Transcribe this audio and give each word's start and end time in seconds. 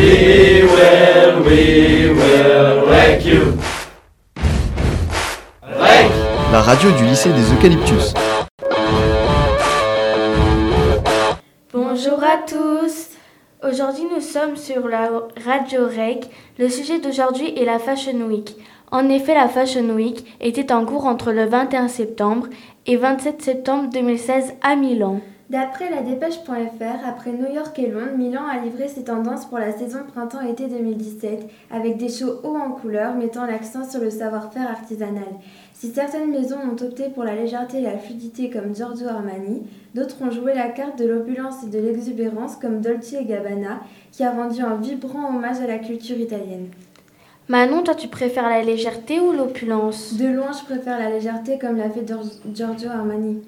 We 0.00 0.62
will, 0.62 1.44
we 1.44 2.08
will 2.08 2.86
wreck 2.88 3.22
you. 3.22 3.52
Wreck. 5.62 6.10
La 6.50 6.62
radio 6.62 6.90
du 6.92 7.04
lycée 7.04 7.28
des 7.28 7.52
Eucalyptus. 7.52 8.14
Bonjour 11.74 12.24
à 12.24 12.38
tous. 12.46 13.10
Aujourd'hui, 13.62 14.04
nous 14.10 14.22
sommes 14.22 14.56
sur 14.56 14.88
la 14.88 15.10
Radio 15.44 15.84
Rec. 15.84 16.30
Le 16.58 16.70
sujet 16.70 16.98
d'aujourd'hui 16.98 17.52
est 17.58 17.66
la 17.66 17.78
Fashion 17.78 18.22
Week. 18.26 18.56
En 18.90 19.06
effet, 19.10 19.34
la 19.34 19.48
Fashion 19.48 19.90
Week 19.90 20.24
était 20.40 20.72
en 20.72 20.86
cours 20.86 21.04
entre 21.04 21.30
le 21.30 21.44
21 21.44 21.88
septembre 21.88 22.46
et 22.86 22.96
27 22.96 23.42
septembre 23.42 23.90
2016 23.92 24.54
à 24.62 24.76
Milan. 24.76 25.20
D'après 25.50 25.90
la 25.90 26.02
dépêche.fr, 26.02 27.04
après 27.04 27.32
New 27.32 27.52
York 27.52 27.76
et 27.80 27.88
Londres, 27.88 28.16
Milan 28.16 28.42
a 28.48 28.64
livré 28.64 28.86
ses 28.86 29.02
tendances 29.02 29.46
pour 29.46 29.58
la 29.58 29.76
saison 29.76 29.98
printemps-été 30.06 30.68
2017 30.68 31.50
avec 31.72 31.96
des 31.96 32.08
shows 32.08 32.38
hauts 32.44 32.54
en 32.54 32.70
couleurs 32.70 33.16
mettant 33.16 33.46
l'accent 33.46 33.82
sur 33.82 34.00
le 34.00 34.10
savoir-faire 34.10 34.70
artisanal. 34.70 35.24
Si 35.74 35.90
certaines 35.90 36.30
maisons 36.30 36.58
ont 36.58 36.80
opté 36.84 37.08
pour 37.12 37.24
la 37.24 37.34
légèreté 37.34 37.78
et 37.78 37.82
la 37.82 37.98
fluidité 37.98 38.48
comme 38.48 38.76
Giorgio 38.76 39.08
Armani, 39.08 39.64
d'autres 39.92 40.22
ont 40.22 40.30
joué 40.30 40.54
la 40.54 40.68
carte 40.68 40.96
de 41.00 41.08
l'opulence 41.08 41.64
et 41.64 41.68
de 41.68 41.80
l'exubérance 41.80 42.54
comme 42.54 42.80
Dolce 42.80 43.16
Gabbana 43.20 43.80
qui 44.12 44.22
a 44.22 44.30
rendu 44.30 44.62
un 44.62 44.76
vibrant 44.76 45.34
hommage 45.34 45.58
à 45.58 45.66
la 45.66 45.78
culture 45.78 46.20
italienne. 46.20 46.68
Manon, 47.48 47.82
toi 47.82 47.96
tu 47.96 48.06
préfères 48.06 48.48
la 48.48 48.62
légèreté 48.62 49.18
ou 49.18 49.32
l'opulence? 49.32 50.14
De 50.14 50.28
loin, 50.28 50.52
je 50.52 50.64
préfère 50.64 51.00
la 51.00 51.10
légèreté 51.10 51.58
comme 51.58 51.76
l'a 51.76 51.90
fait 51.90 52.06
Giorgio 52.54 52.88
Armani. 52.88 53.42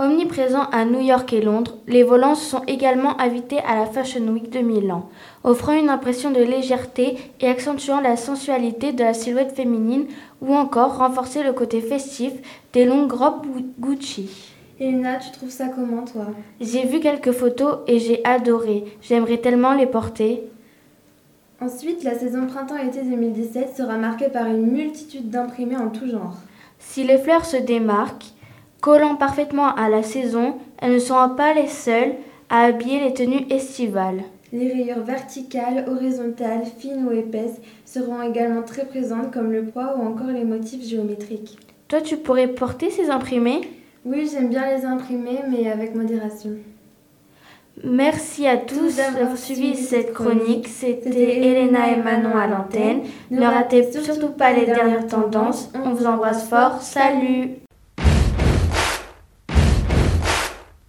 Omniprésent 0.00 0.62
à 0.70 0.84
New 0.84 1.00
York 1.00 1.32
et 1.32 1.40
Londres, 1.40 1.74
les 1.88 2.04
volants 2.04 2.36
sont 2.36 2.62
également 2.68 3.20
invités 3.20 3.58
à 3.66 3.74
la 3.74 3.86
Fashion 3.86 4.24
Week 4.28 4.48
de 4.48 4.60
Milan, 4.60 5.08
offrant 5.42 5.72
une 5.72 5.90
impression 5.90 6.30
de 6.30 6.40
légèreté 6.40 7.16
et 7.40 7.48
accentuant 7.48 8.00
la 8.00 8.16
sensualité 8.16 8.92
de 8.92 9.02
la 9.02 9.12
silhouette 9.12 9.56
féminine 9.56 10.06
ou 10.40 10.54
encore 10.54 10.98
renforcer 10.98 11.42
le 11.42 11.52
côté 11.52 11.80
festif 11.80 12.32
des 12.72 12.84
longues 12.84 13.12
robes 13.12 13.44
Gucci. 13.80 14.30
Elena, 14.78 15.16
tu 15.16 15.32
trouves 15.32 15.50
ça 15.50 15.66
comment 15.66 16.04
toi? 16.04 16.26
J'ai 16.60 16.86
vu 16.86 17.00
quelques 17.00 17.32
photos 17.32 17.78
et 17.88 17.98
j'ai 17.98 18.24
adoré. 18.24 18.84
J'aimerais 19.02 19.38
tellement 19.38 19.74
les 19.74 19.86
porter. 19.86 20.44
Ensuite, 21.60 22.04
la 22.04 22.16
saison 22.16 22.46
printemps-été 22.46 23.02
2017 23.02 23.76
sera 23.76 23.96
marquée 23.96 24.28
par 24.28 24.46
une 24.46 24.70
multitude 24.70 25.28
d'imprimés 25.28 25.76
en 25.76 25.88
tout 25.88 26.08
genre. 26.08 26.36
Si 26.78 27.02
les 27.02 27.18
fleurs 27.18 27.44
se 27.44 27.56
démarquent, 27.56 28.26
Collant 28.80 29.16
parfaitement 29.16 29.74
à 29.74 29.88
la 29.88 30.02
saison, 30.02 30.54
elles 30.80 30.94
ne 30.94 30.98
sont 30.98 31.16
pas 31.36 31.52
les 31.52 31.66
seules 31.66 32.14
à 32.48 32.64
habiller 32.64 33.00
les 33.00 33.12
tenues 33.12 33.46
estivales. 33.50 34.22
Les 34.52 34.72
rayures 34.72 35.02
verticales, 35.02 35.84
horizontales, 35.88 36.64
fines 36.78 37.06
ou 37.06 37.12
épaisses 37.12 37.60
seront 37.84 38.22
également 38.22 38.62
très 38.62 38.86
présentes 38.86 39.32
comme 39.32 39.52
le 39.52 39.64
poids 39.64 39.96
ou 39.98 40.06
encore 40.06 40.28
les 40.28 40.44
motifs 40.44 40.86
géométriques. 40.88 41.58
Toi, 41.88 42.00
tu 42.00 42.16
pourrais 42.16 42.48
porter 42.48 42.90
ces 42.90 43.10
imprimés? 43.10 43.60
Oui, 44.04 44.28
j'aime 44.32 44.48
bien 44.48 44.74
les 44.74 44.84
imprimer, 44.84 45.40
mais 45.50 45.70
avec 45.70 45.94
modération. 45.94 46.52
Merci 47.84 48.46
à 48.46 48.56
tous 48.56 48.96
d'avoir 48.96 49.36
suivi 49.36 49.76
cette 49.76 50.12
chronique. 50.12 50.66
C'était 50.66 51.36
Elena 51.36 51.92
et 51.92 52.02
Manon 52.02 52.36
à 52.36 52.46
l'antenne. 52.46 53.02
Ne 53.30 53.44
ratez 53.44 53.90
surtout 53.92 54.30
pas 54.30 54.52
les 54.52 54.66
dernières 54.66 55.06
tendances. 55.06 55.70
On 55.84 55.90
vous 55.90 56.06
embrasse 56.06 56.48
fort. 56.48 56.80
Salut 56.80 57.58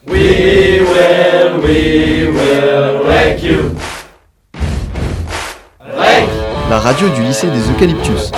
We 0.06 0.80
will, 0.82 1.62
we 1.62 2.28
will 2.32 3.04
wreck 3.06 3.44
you. 3.44 3.76
Wreck. 5.82 6.30
La 6.70 6.80
radio 6.80 7.10
du 7.10 7.22
lycée 7.22 7.48
des 7.48 7.70
Eucalyptus. 7.70 8.32